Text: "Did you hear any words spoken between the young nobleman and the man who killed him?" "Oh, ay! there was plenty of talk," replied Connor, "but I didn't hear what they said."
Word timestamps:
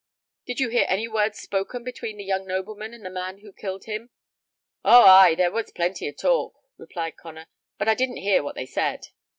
"Did 0.47 0.59
you 0.59 0.69
hear 0.69 0.87
any 0.89 1.07
words 1.07 1.37
spoken 1.37 1.83
between 1.83 2.17
the 2.17 2.23
young 2.23 2.47
nobleman 2.47 2.91
and 2.91 3.05
the 3.05 3.11
man 3.11 3.41
who 3.41 3.53
killed 3.53 3.83
him?" 3.83 4.09
"Oh, 4.83 5.03
ay! 5.05 5.35
there 5.35 5.51
was 5.51 5.71
plenty 5.71 6.07
of 6.07 6.17
talk," 6.17 6.55
replied 6.75 7.17
Connor, 7.17 7.45
"but 7.77 7.87
I 7.87 7.93
didn't 7.93 8.17
hear 8.17 8.41
what 8.41 8.55
they 8.55 8.65
said." 8.65 9.01